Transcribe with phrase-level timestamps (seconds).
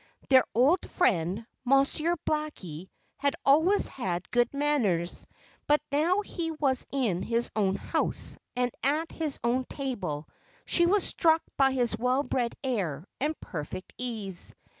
[0.29, 5.27] Their old friend, Monsieur Blackie, had always had good manners;
[5.67, 10.27] but now that he was in his own house, and at his own table,
[10.65, 14.55] she was struck by his well bred air and perfect ease.